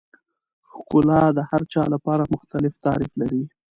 [0.71, 3.43] ښکلا د هر چا لپاره مختلف تعریف لري.